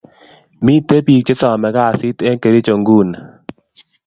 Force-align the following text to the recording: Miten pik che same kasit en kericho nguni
Miten 0.65 1.01
pik 1.05 1.23
che 1.27 1.33
same 1.41 1.69
kasit 1.77 2.17
en 2.29 2.37
kericho 2.43 2.73
nguni 2.79 3.17